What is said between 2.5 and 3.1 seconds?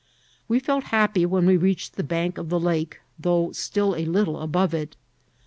lake,